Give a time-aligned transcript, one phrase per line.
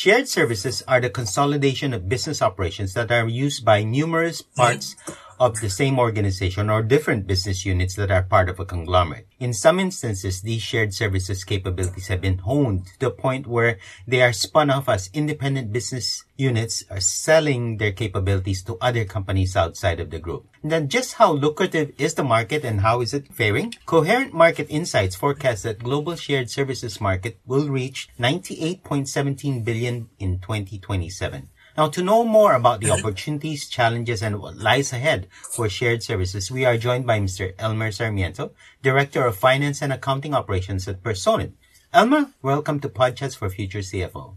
[0.00, 4.96] Shared services are the consolidation of business operations that are used by numerous parts
[5.40, 9.26] of the same organization or different business units that are part of a conglomerate.
[9.40, 14.20] In some instances, these shared services capabilities have been honed to the point where they
[14.20, 19.98] are spun off as independent business units are selling their capabilities to other companies outside
[19.98, 20.44] of the group.
[20.62, 23.72] Then just how lucrative is the market and how is it faring?
[23.86, 31.48] Coherent Market Insights forecasts that global shared services market will reach 98.17 billion in 2027.
[31.76, 36.50] Now, to know more about the opportunities, challenges, and what lies ahead for shared services,
[36.50, 37.54] we are joined by Mr.
[37.58, 38.50] Elmer Sarmiento,
[38.82, 41.52] Director of Finance and Accounting Operations at Personiv.
[41.92, 44.34] Elmer, welcome to Podchats for Future CFO.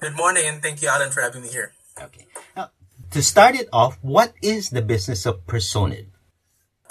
[0.00, 1.72] Good morning, and thank you, Alan, for having me here.
[2.00, 2.26] Okay.
[2.56, 2.70] Now,
[3.10, 6.11] to start it off, what is the business of Personiv?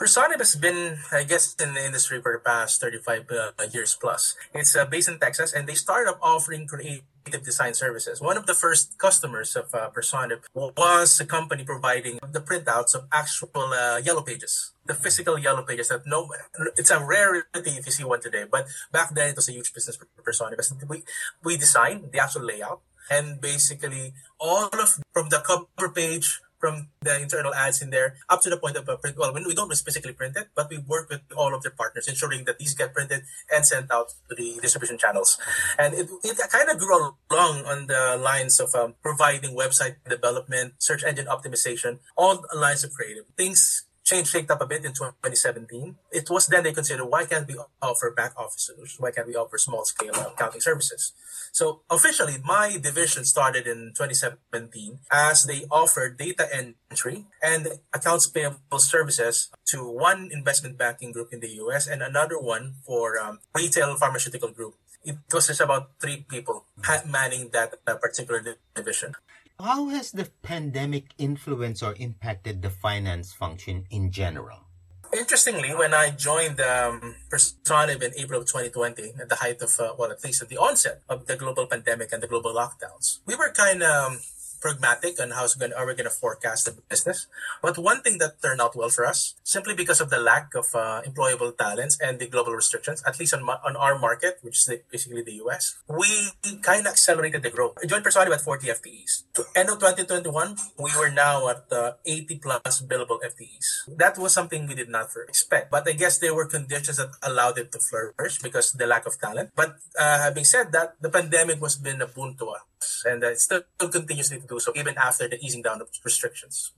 [0.01, 4.33] Personiv has been, I guess, in the industry for the past 35 uh, years plus.
[4.51, 7.05] It's uh, based in Texas, and they started up offering creative
[7.45, 8.19] design services.
[8.19, 13.05] One of the first customers of uh, Personiv was a company providing the printouts of
[13.13, 14.73] actual uh, yellow pages.
[14.87, 16.33] The physical yellow pages that no,
[16.75, 18.45] it's a rarity if you see one today.
[18.49, 21.03] But back then, it was a huge business for Personiv because we
[21.43, 27.19] we designed the actual layout and basically all of from the cover page from the
[27.19, 29.17] internal ads in there up to the point of a print.
[29.17, 32.45] Well, we don't specifically print it, but we work with all of their partners, ensuring
[32.45, 35.37] that these get printed and sent out to the distribution channels.
[35.77, 40.75] And it, it kind of grew along on the lines of um, providing website development,
[40.77, 43.25] search engine optimization, all lines of creative.
[43.35, 45.95] Things change shaped up a bit in 2017.
[46.11, 48.99] It was then they considered why can't we offer back office solutions?
[48.99, 51.13] Why can't we offer small scale accounting services?
[51.51, 58.79] So officially, my division started in 2017 as they offered data entry and accounts payable
[58.79, 63.95] services to one investment banking group in the US and another one for um, retail
[63.95, 64.75] pharmaceutical group.
[65.03, 66.65] It was just about three people
[67.07, 68.43] manning that uh, particular
[68.75, 69.15] division.
[69.61, 74.65] How has the pandemic influenced or impacted the finance function in general?
[75.13, 80.09] Interestingly, when I joined um, in April of 2020, at the height of, uh, well,
[80.09, 83.51] at least at the onset of the global pandemic and the global lockdowns, we were
[83.51, 84.19] kind of um,
[84.61, 87.27] pragmatic on how going are we going to forecast the business.
[87.61, 90.69] But one thing that turned out well for us, simply because of the lack of
[90.73, 94.65] uh, employable talents and the global restrictions, at least on, on our market, which is
[94.65, 97.77] the, basically the US, we kind of accelerated the growth.
[97.81, 99.23] I joined Personiv at 40 FTEs.
[99.33, 103.97] To end of 2021, we were now at uh, 80 plus billable FTEs.
[103.97, 105.71] That was something we did not expect.
[105.71, 109.19] But I guess there were conditions that allowed it to flourish because the lack of
[109.19, 109.51] talent.
[109.55, 112.61] But uh, having said that, the pandemic was been a boon to us
[113.05, 116.73] and it still continuously to do so even after the easing down of restrictions.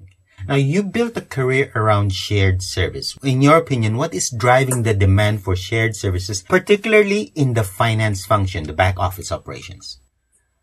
[0.47, 3.17] Now, you built a career around shared service.
[3.23, 8.25] In your opinion, what is driving the demand for shared services, particularly in the finance
[8.25, 9.99] function, the back office operations?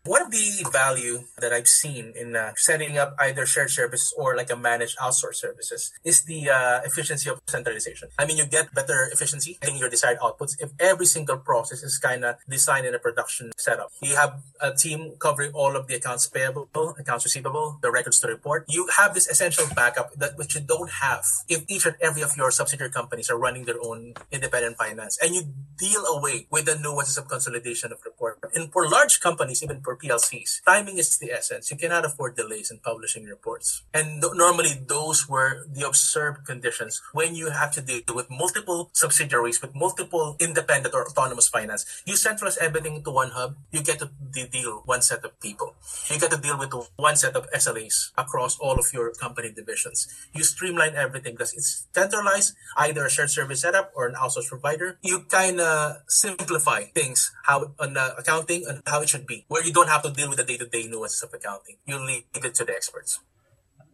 [0.03, 4.35] One of the value that I've seen in uh, setting up either shared services or
[4.35, 8.09] like a managed outsourced services is the uh, efficiency of centralization.
[8.17, 11.99] I mean, you get better efficiency in your desired outputs if every single process is
[11.99, 13.91] kind of designed in a production setup.
[14.01, 18.27] You have a team covering all of the accounts payable, accounts receivable, the records to
[18.27, 18.65] report.
[18.67, 22.35] You have this essential backup that which you don't have if each and every of
[22.35, 25.43] your subsidiary companies are running their own independent finance and you
[25.77, 28.39] deal away with the nuances of consolidation of report.
[28.53, 30.63] And for large companies, even for PLCs.
[30.65, 31.71] Timing is the essence.
[31.71, 33.83] You cannot afford delays in publishing reports.
[33.93, 38.89] And th- normally those were the observed conditions when you have to deal with multiple
[38.93, 41.85] subsidiaries, with multiple independent or autonomous finance.
[42.05, 43.55] You centralize everything to one hub.
[43.71, 45.75] You get to deal one set of people.
[46.09, 50.07] You get to deal with one set of SLAs across all of your company divisions.
[50.33, 54.97] You streamline everything because it's centralized, either a shared service setup or an outsourced provider.
[55.01, 59.63] You kind of simplify things how on uh, accounting and how it should be, where
[59.63, 61.77] you don't have to deal with the day-to-day nuances of accounting.
[61.85, 63.19] You leave it to the experts.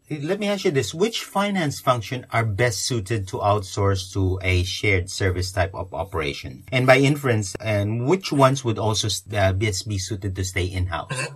[0.10, 0.94] Let me ask you this.
[0.94, 6.64] Which finance function are best suited to outsource to a shared service type of operation?
[6.72, 11.12] And by inference, and which ones would also uh, best be suited to stay in-house?
[11.12, 11.36] Mm-hmm.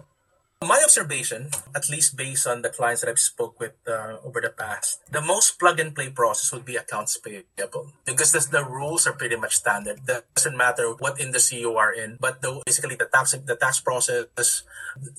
[0.62, 4.54] My observation, at least based on the clients that I've spoke with uh, over the
[4.54, 9.08] past, the most plug and play process would be accounts payable because the, the rules
[9.08, 10.02] are pretty much standard.
[10.08, 13.80] It doesn't matter what industry you are in, but the, basically the tax the tax
[13.80, 14.28] process,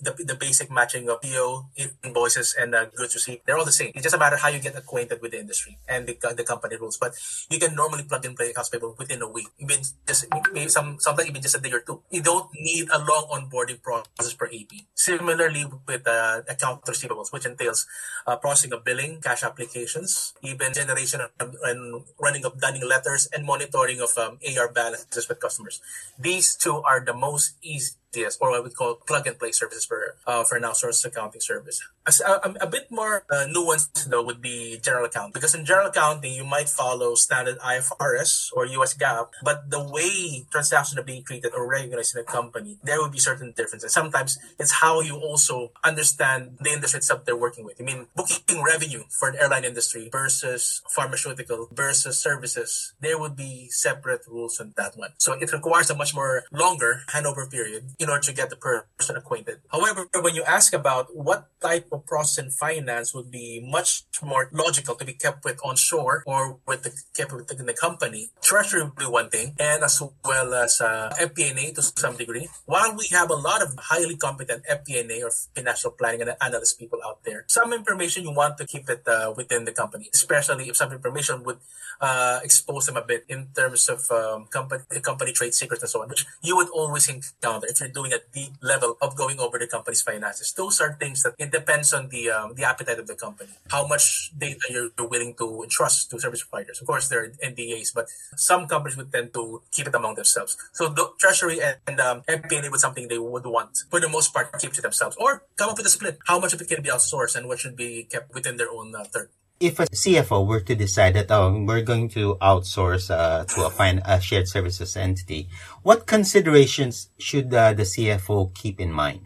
[0.00, 1.66] the, the basic matching of PO
[2.04, 3.90] invoices and uh, goods received, they're all the same.
[3.96, 6.76] It's just a matter how you get acquainted with the industry and the, the company
[6.76, 6.98] rules.
[6.98, 7.14] But
[7.50, 11.00] you can normally plug and play accounts payable within a week, even just maybe some
[11.00, 12.00] sometimes even just a day or two.
[12.10, 14.86] You don't need a long onboarding process per AP.
[14.94, 17.86] Similar Similarly, with uh, account receivables, which entails
[18.26, 23.46] uh, processing of billing, cash applications, even generation of, and running of dunning letters, and
[23.46, 25.80] monitoring of um, AR balances with customers.
[26.18, 29.84] These two are the most easy PCS or what we call plug and play services
[29.84, 31.80] for uh, for an outsourced accounting service.
[32.06, 35.88] A, a, a bit more uh, nuanced though would be general accounting because in general
[35.88, 41.24] accounting you might follow standard IFRS or US GAAP, but the way transactions are being
[41.24, 43.92] treated or recognized in a company, there will be certain differences.
[43.92, 47.80] Sometimes it's how you also understand the industry itself they're working with.
[47.80, 53.68] I mean, booking revenue for an airline industry versus pharmaceutical versus services, there would be
[53.68, 55.10] separate rules on that one.
[55.18, 59.16] So it requires a much more longer handover period in order to get the person
[59.16, 59.58] acquainted.
[59.70, 64.50] However, when you ask about what type of process in finance would be much more
[64.52, 68.96] logical to be kept with onshore or with the kept within the company, treasury would
[68.96, 72.48] be one thing, and as well as uh, FP&A to some degree.
[72.66, 77.00] While we have a lot of highly competent FP&A or financial planning and analyst people
[77.06, 80.76] out there, some information you want to keep it uh, within the company, especially if
[80.76, 81.58] some information would
[82.00, 86.02] uh, expose them a bit in terms of um, company company trade secrets and so
[86.02, 89.58] on, which you would always encounter if you're doing a deep level of going over
[89.58, 90.52] the company's finances.
[90.52, 93.86] Those are things that it depends on the um, the appetite of the company, how
[93.86, 96.80] much data you're, willing to entrust to service providers.
[96.80, 98.06] Of course, there are NDAs, but
[98.36, 100.56] some companies would tend to keep it among themselves.
[100.72, 102.22] So the treasury and, and um,
[102.70, 105.76] was something they would want, for the most part, keep to themselves, or come up
[105.76, 106.18] with a split.
[106.26, 108.94] How much of it can be outsourced and what should be kept within their own
[108.94, 109.28] uh, third
[109.62, 113.70] if a CFO were to decide that oh, we're going to outsource uh, to a,
[113.70, 115.48] fin- a shared services entity,
[115.82, 119.20] what considerations should uh, the CFO keep in mind?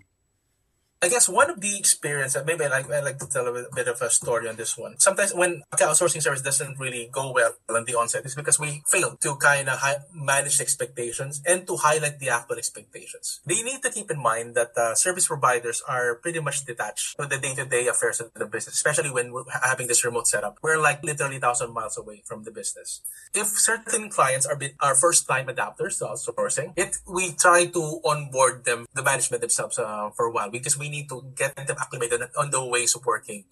[1.06, 3.64] I guess one of the experience that maybe I like, I like to tell a
[3.72, 4.98] bit, of a story on this one.
[4.98, 9.14] Sometimes when outsourcing service doesn't really go well on the onset, it's because we fail
[9.20, 13.40] to kind of hi- manage expectations and to highlight the actual expectations.
[13.46, 17.30] They need to keep in mind that uh, service providers are pretty much detached with
[17.30, 20.58] the day-to-day affairs of the business, especially when we're having this remote setup.
[20.60, 23.02] We're like literally thousand miles away from the business.
[23.32, 28.86] If certain clients are, are first-time adapters to outsourcing, it we try to onboard them,
[28.92, 32.20] the management themselves, uh, for a while because we we need to get them acclimated
[32.38, 33.44] on the ways of working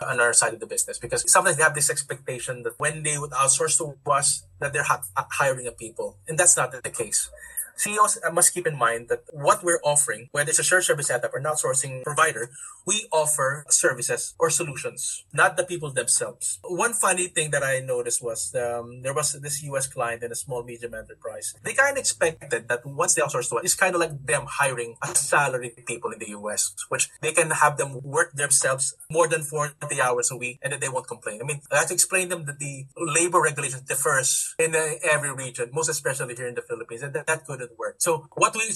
[0.00, 0.98] on our side of the business.
[0.98, 4.86] Because sometimes they have this expectation that when they would outsource to us that they're
[5.40, 6.16] hiring a people.
[6.28, 7.30] And that's not the case
[7.80, 11.32] CEOs must keep in mind that what we're offering, whether it's a shared service setup
[11.32, 12.50] or an outsourcing provider,
[12.86, 16.58] we offer services or solutions, not the people themselves.
[16.64, 20.34] One funny thing that I noticed was um, there was this US client in a
[20.34, 21.54] small medium enterprise.
[21.64, 24.44] They kind of expected that once they outsource to us, it's kind of like them
[24.46, 29.26] hiring a salaried people in the US, which they can have them work themselves more
[29.26, 29.72] than 40
[30.02, 31.40] hours a week and then they won't complain.
[31.40, 35.32] I mean, I have to explain them that the labor regulations differs in uh, every
[35.32, 37.96] region, most especially here in the Philippines, and that, that couldn't work.
[37.98, 38.66] So what we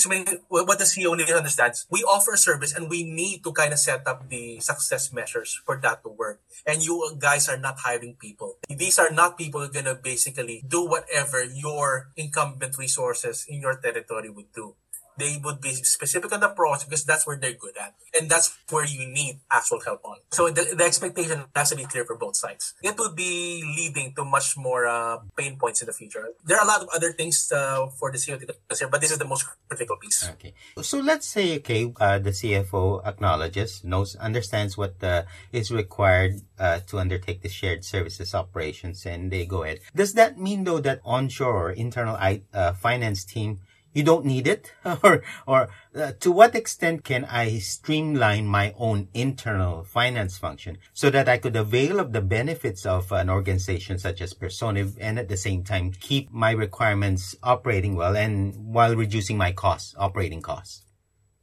[0.49, 3.79] what the CEO needs understands, we offer a service and we need to kind of
[3.79, 6.41] set up the success measures for that to work.
[6.67, 8.59] And you guys are not hiring people.
[8.69, 13.77] These are not people who are gonna basically do whatever your incumbent resources in your
[13.77, 14.75] territory would do
[15.19, 17.95] they would be specific on the process because that's where they're good at.
[18.19, 20.19] And that's where you need actual help on.
[20.31, 22.75] So the, the expectation has to be clear for both sides.
[22.83, 26.29] It would be leading to much more uh, pain points in the future.
[26.45, 29.11] There are a lot of other things uh, for the CEO to consider, but this
[29.11, 30.29] is the most critical piece.
[30.33, 30.55] Okay.
[30.83, 35.23] So let's say, okay, uh, the CFO acknowledges, knows, understands what uh,
[35.53, 39.81] is required uh, to undertake the shared services operations and they go ahead.
[39.95, 43.61] Does that mean though that onshore or internal uh, finance team
[43.95, 44.73] you don't need it?
[45.03, 51.09] Or or uh, to what extent can i streamline my own internal finance function so
[51.11, 55.29] that i could avail of the benefits of an organization such as personiv and at
[55.29, 60.83] the same time keep my requirements operating well and while reducing my costs operating costs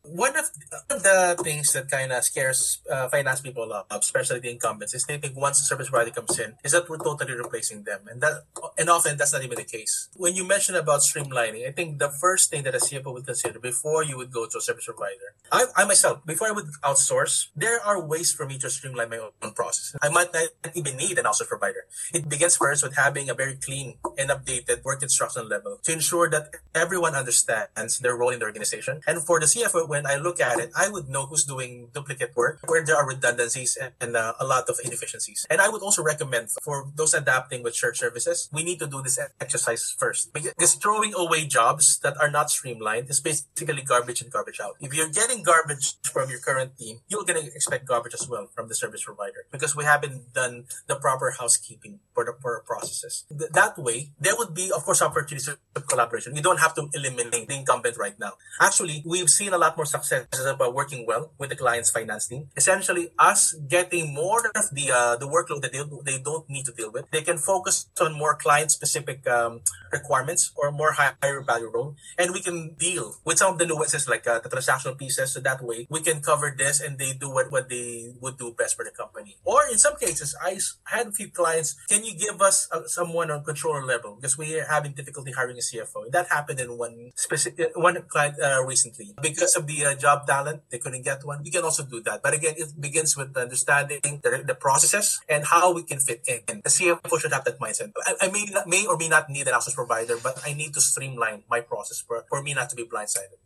[0.03, 0.50] one of
[0.89, 5.17] the things that kind of scares uh, finance people up, especially the incumbents, is they
[5.17, 8.43] think once the service provider comes in, is that we're totally replacing them, and that
[8.77, 10.10] and often that's not even the case.
[10.15, 13.60] When you mention about streamlining, I think the first thing that a CFO would consider
[13.60, 17.48] before you would go to a service provider, I, I myself, before I would outsource,
[17.55, 19.96] there are ways for me to streamline my own process.
[20.01, 21.86] I might not even need an outsource provider.
[22.13, 26.29] It begins first with having a very clean and updated work instruction level to ensure
[26.29, 30.39] that everyone understands their role in the organization, and for the CFO when I look
[30.39, 34.15] at it, I would know who's doing duplicate work, where there are redundancies and, and
[34.15, 35.45] uh, a lot of inefficiencies.
[35.51, 39.03] And I would also recommend for those adapting with shared services, we need to do
[39.03, 40.31] this exercise first.
[40.31, 44.75] Because throwing away jobs that are not streamlined is basically garbage in, garbage out.
[44.79, 48.48] If you're getting garbage from your current team, you're going to expect garbage as well
[48.55, 53.25] from the service provider because we haven't done the proper housekeeping for the for processes.
[53.27, 56.33] Th- that way, there would be, of course, opportunities of collaboration.
[56.33, 58.33] We don't have to eliminate the incumbent right now.
[58.62, 62.50] Actually, we've seen a lot more successes about working well with the client's finance team.
[62.55, 66.71] Essentially, us getting more of the uh, the workload that they, they don't need to
[66.71, 67.05] deal with.
[67.11, 69.61] They can focus on more client specific um,
[69.91, 74.07] requirements or more higher value role, and we can deal with some of the nuances
[74.07, 75.33] like uh, the transactional pieces.
[75.33, 78.53] So that way, we can cover this and they do what, what they would do
[78.57, 79.38] best for the company.
[79.43, 81.75] Or in some cases, I had a few clients.
[81.89, 85.57] Can you give us uh, someone on controller level because we are having difficulty hiring
[85.57, 86.11] a CFO?
[86.11, 90.63] That happened in one specific one client uh, recently because of the uh, job talent.
[90.69, 91.41] They couldn't get one.
[91.43, 95.45] We can also do that, but again, it begins with understanding the, the processes and
[95.45, 96.61] how we can fit in.
[96.61, 97.91] The CFO should have that mindset.
[98.05, 100.73] I, I may not, may or may not need an access provider, but I need
[100.73, 103.39] to streamline my process for, for me not to be blindsided.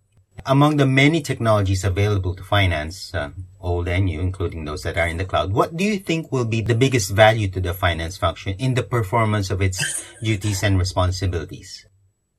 [0.46, 5.08] Among the many technologies available to finance, uh, old and new, including those that are
[5.08, 8.18] in the cloud, what do you think will be the biggest value to the finance
[8.18, 11.88] function in the performance of its duties and responsibilities?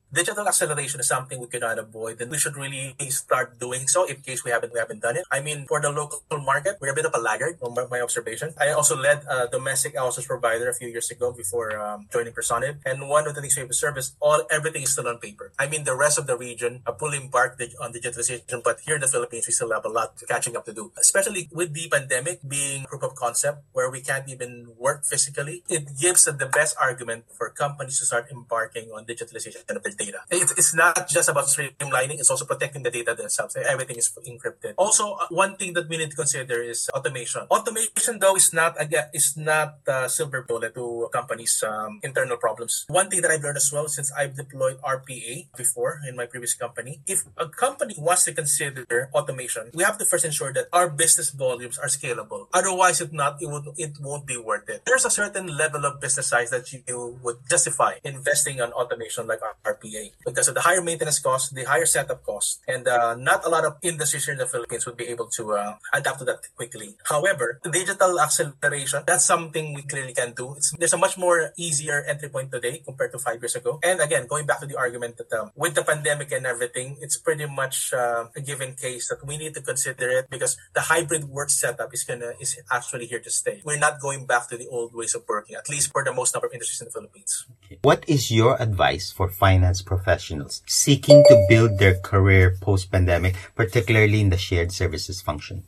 [0.07, 4.15] Digital acceleration is something we cannot avoid and we should really start doing so in
[4.23, 5.27] case we haven't we haven't done it.
[5.29, 8.55] I mean for the local market we're a bit of a laggard from my observation.
[8.55, 12.79] I also led a domestic outsource provider a few years ago before um, joining Personiv.
[12.87, 15.51] and one of the things we have service all everything is still on paper.
[15.59, 19.03] I mean the rest of the region are fully embarked on digitalization but here in
[19.03, 20.93] the philippines we still have a lot catching up to do.
[20.95, 25.99] Especially with the pandemic being proof of concept where we can't even work physically it
[25.99, 30.21] gives the best argument for companies to start embarking on digitalization of their data.
[30.29, 33.55] It's, not just about streamlining, it's also protecting the data themselves.
[33.55, 34.73] Everything is encrypted.
[34.77, 37.47] Also, uh, one thing that we need to consider is automation.
[37.49, 42.85] Automation, though, is not again is not a silver bullet to companies' um, internal problems.
[42.87, 46.53] One thing that I've learned as well since I've deployed RPA before in my previous
[46.53, 50.89] company, if a company wants to consider automation, we have to first ensure that our
[50.89, 52.47] business volumes are scalable.
[52.53, 54.83] Otherwise, if not, it would it won't be worth it.
[54.85, 59.39] There's a certain level of business size that you would justify investing on automation like
[59.65, 59.86] RPA.
[59.87, 63.49] RPA because of the higher maintenance cost, the higher setup cost, and uh, not a
[63.49, 66.39] lot of industries here in the Philippines would be able to uh, adapt to that
[66.55, 66.95] quickly.
[67.05, 70.55] However, digital acceleration, that's something we clearly can do.
[70.55, 73.79] It's, there's a much more easier entry point today compared to five years ago.
[73.83, 77.17] And again, going back to the argument that um, with the pandemic and everything, it's
[77.17, 81.25] pretty much uh, a given case that we need to consider it because the hybrid
[81.25, 83.61] work setup is gonna is actually here to stay.
[83.63, 86.33] We're not going back to the old ways of working, at least for the most
[86.33, 87.45] number of industries in the Philippines.
[87.81, 94.29] What is your advice for finance professionals seeking to build their career post-pandemic, particularly in
[94.29, 95.63] the shared services function?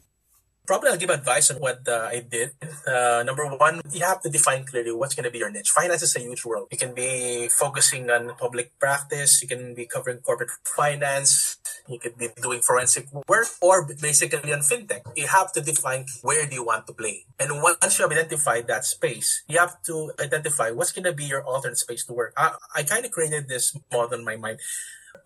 [0.69, 2.53] Probably I'll give advice on what uh, I did.
[2.85, 5.71] Uh, number one, you have to define clearly what's going to be your niche.
[5.71, 6.67] Finance is a huge world.
[6.69, 9.41] You can be focusing on public practice.
[9.41, 11.57] You can be covering corporate finance.
[11.89, 15.01] You could be doing forensic work or basically on fintech.
[15.17, 17.25] You have to define where do you want to play.
[17.39, 21.25] And once you have identified that space, you have to identify what's going to be
[21.25, 22.31] your alternate space to work.
[22.37, 24.59] I, I kind of created this model in my mind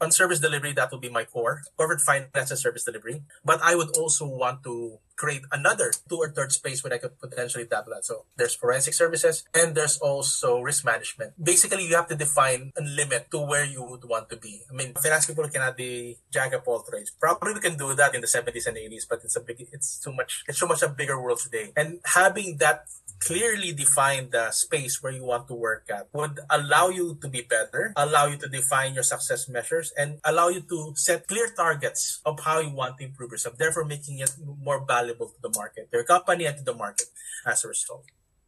[0.01, 3.23] on service delivery, that would be my core, corporate finance and service delivery.
[3.43, 7.19] But I would also want to create another two or third space where I could
[7.19, 8.05] potentially tap that.
[8.05, 11.33] So there's forensic services and there's also risk management.
[11.41, 14.61] Basically, you have to define a limit to where you would want to be.
[14.69, 17.11] I mean, finance people cannot be jack of all trades.
[17.19, 19.99] Probably we can do that in the 70s and 80s, but it's a big, it's
[19.99, 21.71] too much, it's so much a bigger world today.
[21.75, 22.85] And having that
[23.19, 27.41] clearly define the space where you want to work at would allow you to be
[27.41, 32.21] better, allow you to define your success measures, and allow you to set clear targets
[32.25, 35.89] of how you want to improve yourself, therefore making it more valuable to the market,
[35.91, 37.07] your company and to the market
[37.45, 38.05] as a result.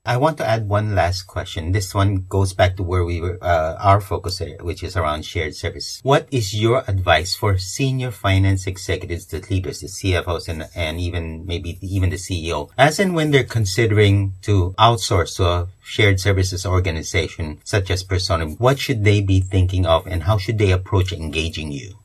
[0.07, 1.71] I want to add one last question.
[1.71, 5.55] This one goes back to where we were, uh, our focus which is around shared
[5.55, 6.00] service.
[6.03, 11.47] What is your advice for senior finance executives, the leaders, the CFOs, and, and even
[11.47, 16.67] maybe even the CEO, as and when they're considering to outsource to a shared services
[16.67, 18.45] organization such as Persona?
[18.45, 21.97] What should they be thinking of and how should they approach engaging you?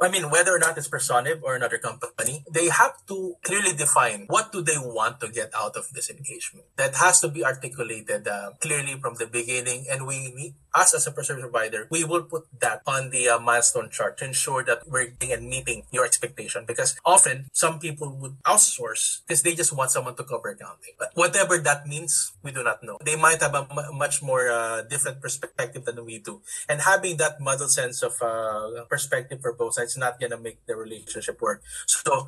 [0.00, 4.24] I mean, whether or not it's Personiv or another company, they have to clearly define
[4.28, 6.66] what do they want to get out of this engagement.
[6.76, 11.10] That has to be articulated uh, clearly from the beginning, and we us as a
[11.10, 15.06] service provider, we will put that on the uh, milestone chart to ensure that we're
[15.06, 16.64] getting and meeting your expectation.
[16.66, 20.94] Because often some people would outsource because they just want someone to cover accounting.
[20.98, 22.98] But whatever that means, we do not know.
[23.04, 26.40] They might have a m- much more uh, different perspective than we do.
[26.68, 30.38] And having that muddled sense of uh, perspective for both sides is not going to
[30.38, 31.62] make the relationship work.
[31.86, 32.26] So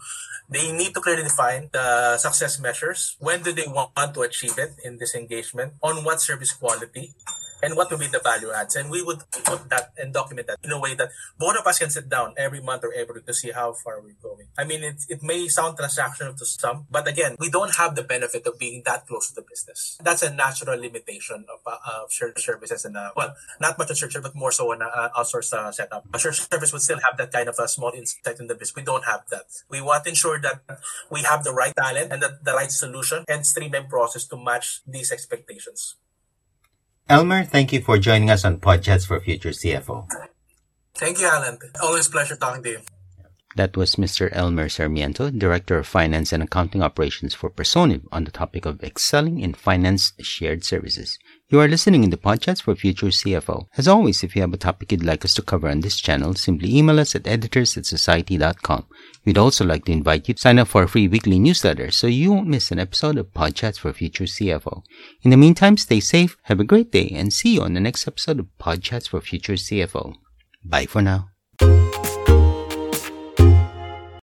[0.49, 3.17] they need to clearly define the success measures.
[3.19, 5.75] When do they want to achieve it in this engagement?
[5.83, 7.15] On what service quality?
[7.63, 8.77] And what will be the value adds.
[8.77, 11.79] And we would put that and document that in a way that both of us
[11.79, 14.49] can sit down every month or every to see how far we're going.
[14.59, 18.03] I mean, it, it may sound transactional to some, but again, we don't have the
[18.03, 19.99] benefit of being that close to the business.
[20.03, 23.97] That's a natural limitation of, uh, of shared services and, uh, well, not much on
[23.97, 26.07] shared service, but more so on uh, outsourced uh, setup.
[26.13, 28.77] A shared service would still have that kind of a small insight in the business.
[28.77, 29.45] We don't have that.
[29.69, 30.63] We want to ensure that
[31.11, 34.81] we have the right talent and the, the right solution and streamline process to match
[34.87, 35.97] these expectations.
[37.13, 40.09] Elmer, thank you for joining us on Podchats for Future CFO.
[40.95, 41.59] Thank you, Alan.
[41.83, 42.81] Always pleasure talking to you.
[43.57, 44.31] That was Mr.
[44.33, 49.41] Elmer Sarmiento, Director of Finance and Accounting Operations for Personiv on the topic of excelling
[49.41, 51.19] in finance shared services.
[51.49, 53.67] You are listening in the Podchats for Future CFO.
[53.77, 56.33] As always, if you have a topic you'd like us to cover on this channel,
[56.35, 58.87] simply email us at editors at society.com.
[59.27, 62.07] We'd also like to invite you to sign up for a free weekly newsletter so
[62.07, 64.83] you won't miss an episode of Podchats for Future CFO.
[65.23, 68.09] In the meantime, stay safe, have a great day, and see you on the next
[68.09, 70.15] episode of Podchats for Future CFO.
[70.65, 71.29] Bye for now.